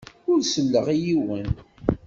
[0.31, 1.47] Ur selleɣ i yiwen.